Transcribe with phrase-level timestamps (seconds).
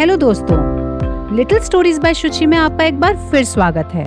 [0.00, 4.04] Hello दोस्तों। Little stories bye शुचि में आपका एक बार फिर स्वागत है।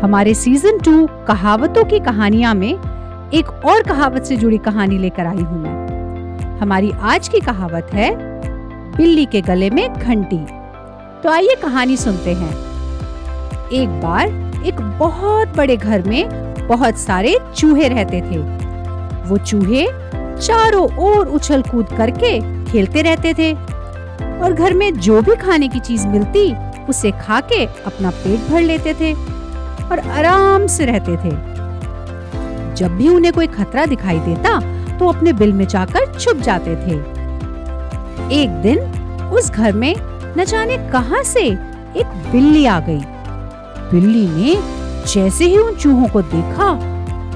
[0.00, 5.42] हमारे सीज़न टू कहावतों की कहानियाँ में एक और कहावत से जुड़ी कहानी लेकर आई
[5.42, 8.10] हूँ मैं। हमारी आज की कहावत है,
[8.96, 10.44] बिल्ली के गले में घंटी।
[11.22, 12.52] तो आइए कहानी सुनते हैं।
[13.72, 14.26] एक बार
[14.66, 16.24] एक बहुत बड़े घर में
[16.68, 18.38] बहुत सारे चूहे रहते थे।
[19.28, 19.86] वो चूहे
[20.40, 22.38] चारों ओर उछल कूद करके
[22.72, 23.71] खेलते रहते थे।
[24.42, 26.52] और घर में जो भी खाने की चीज़ मिलती,
[26.86, 29.12] उसे खा के अपना पेट भर लेते थे
[29.84, 31.30] और आराम से रहते थे।
[32.74, 34.60] जब भी उन्हें कोई खतरा दिखाई देता
[34.98, 36.94] तो अपने बिल में जाकर छुप जाते थे।
[38.34, 38.78] एक दिन,
[39.34, 39.94] उस घर में
[40.38, 43.00] न जाने कहाँ से एक बिल्ली आ गई।
[43.90, 44.54] बिल्ली ने
[45.12, 46.70] जैसे ही उन चूहों को देखा,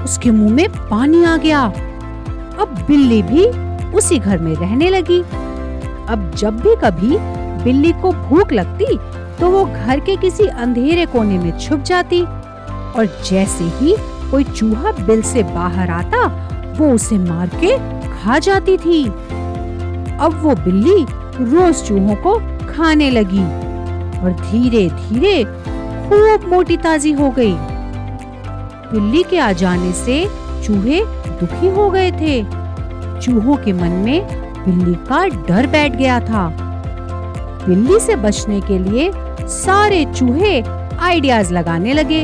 [0.03, 1.61] उसके मुँह में पानी आ गया।
[2.59, 3.45] अब बिल्ली भी
[3.97, 5.21] उसी घर में रहने लगी।
[6.09, 7.17] अब जब भी कभी
[7.63, 8.97] बिल्ली को भूख लगती
[9.39, 13.95] तो वो घर के किसी अंधेरे कोने में छुप जाती। और जैसे ही
[14.31, 16.25] कोई चूहा बिल से बाहर आता,
[16.77, 17.77] वो उसे मार के
[18.13, 21.05] खा जाती थी। अब वो बिल्ली
[21.41, 23.43] रोज चूहों को खाने लगी
[24.19, 25.43] और धीरे धीरे
[26.09, 27.53] खूब मोटी ताजी हो गई।
[28.91, 30.23] बिल्ली के आ जाने से
[30.65, 31.03] चूहे
[31.39, 32.43] दुखी हो गए थे।
[33.21, 36.47] चूहों के मन में बिल्ली का डर बैठ गया था।
[37.67, 39.11] बिल्ली से बचने के लिए
[39.47, 40.61] सारे चूहे
[40.99, 42.23] आइडियाज़ लगाने लगे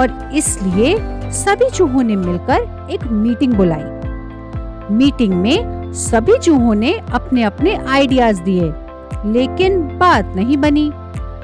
[0.00, 0.96] और इसलिए
[1.34, 8.40] सभी चूहों ने मिलकर एक मीटिंग बुलाई। मीटिंग में सभी चूहों ने अपने अपने आइडियाज़
[8.42, 8.72] दिए,
[9.26, 10.90] लेकिन बात नहीं बनी।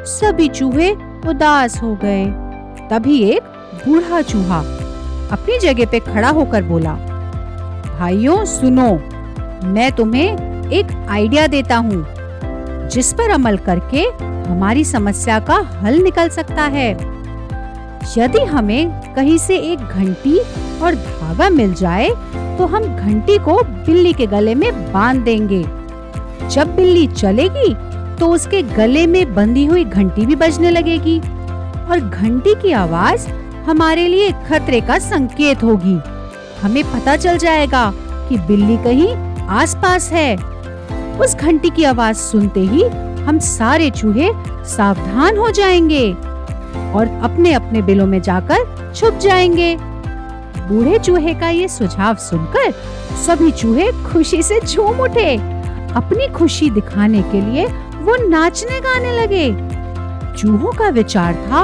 [0.08, 0.90] सभी चूहे
[1.28, 2.24] उदास हो गए।
[2.90, 3.42] तभी एक
[3.76, 4.58] बूढ़ा चूहा
[5.32, 6.92] अपनी जगह पे खड़ा होकर बोला,
[7.98, 8.88] भाइयों, सुनो
[9.64, 12.04] मैं तुम्हें एक आइडिया देता हूँ,
[12.88, 14.02] जिस पर अमल करके
[14.48, 16.90] हमारी समस्या का हल निकल सकता है।
[18.18, 20.38] यदि हमें कहीं से एक घंटी
[20.80, 22.08] और धागा मिल जाए
[22.58, 25.62] तो हम घंटी को बिल्ली के गले में बाँध देंगे।
[26.48, 27.74] जब बिल्ली चलेगी
[28.16, 33.28] तो उसके गले में बंधी हुई घंटी भी बजने लगेगी और घंटी की आवाज़
[33.66, 35.98] हमारे लिए खतरे का संकेत होगी।
[36.62, 37.90] हमें पता चल जाएगा
[38.28, 39.14] कि बिल्ली कहीं
[39.50, 40.36] आसपास है।
[41.18, 42.82] उस घंटी की आवाज़ सुनते ही
[43.24, 44.30] हम सारे चूहे
[44.66, 46.12] सावधान हो जाएँगे
[46.92, 49.76] और अपने अपने बिलों में जाकर छुप जाएँगे।
[50.58, 52.72] बूढ़े चूहे का ये सुझाव सुनकर
[53.26, 55.34] सभी चूहे खुशी से झूम उठे।
[55.94, 57.66] अपनी खुशी दिखाने के लिए
[58.02, 59.48] वो नाचने गाने लगे।
[60.36, 61.62] चूहों का विचार था,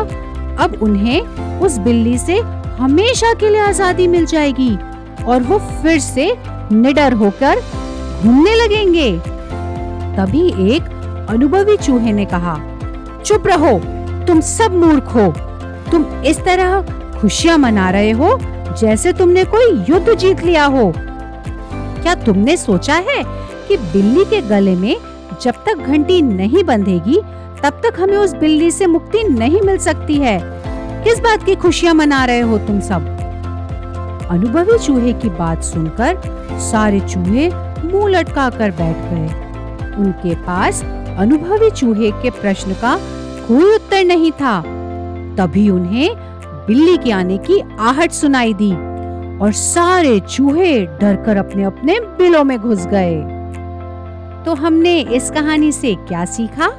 [0.64, 1.20] अब उन्हें
[1.60, 2.38] उस बिल्ली से
[2.80, 4.74] हमेशा के लिए आज़ादी मिल जाएगी
[5.24, 6.30] और वो फिर से
[6.72, 7.60] निडर होकर
[8.22, 9.10] घूमने लगेंगे।
[10.16, 12.56] तभी एक अनुभवी चूहे ने कहा,
[13.24, 13.78] चुप रहो,
[14.26, 15.26] तुम सब मूर्ख हो।
[15.90, 16.80] तुम इस तरह
[17.20, 18.38] खुशियाँ मना रहे हो
[18.80, 20.92] जैसे तुमने कोई युद्ध जीत लिया हो।
[22.02, 23.22] क्या तुमने सोचा है
[23.68, 24.96] कि बिल्ली के गले में
[25.42, 27.20] जब तक घंटी नहीं बंधेगी,
[27.62, 30.40] तब तक हमें उस बिल्ली से मुक्ति नहीं मिल सकती है?
[31.04, 33.16] किस बात की खुशियाँ मना रहे हो तुम सब?
[34.30, 36.18] अनुभवी चूहे की बात सुनकर
[36.60, 37.48] सारे चूहे
[37.84, 40.82] मुँह लटका कर बैठ गए। उनके पास
[41.18, 42.96] अनुभवी चूहे के प्रश्न का
[43.48, 44.60] कोई उत्तर नहीं था।
[45.36, 46.10] तभी उन्हें
[46.66, 48.72] बिल्ली के आने की आहट सुनाई दी
[49.38, 53.16] और सारे चूहे डरकर अपने अपने बिलों में घुस गए।
[54.44, 56.70] तो हमने इस कहानी से क्या सीखा?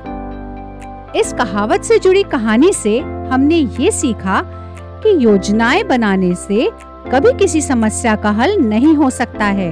[1.16, 4.42] इस कहावत से जुड़ी कहानी से हमने ये सीखा
[5.04, 9.72] कि योजनाएँ बनाने से कभी किसी समस्या का हल नहीं हो सकता है।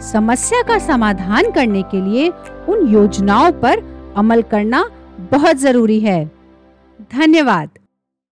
[0.00, 2.28] समस्या का समाधान करने के लिए
[2.68, 3.82] उन योजनाओं पर
[4.16, 4.84] अमल करना
[5.30, 6.24] बहुत ज़रूरी है।
[7.12, 7.68] धन्यवाद।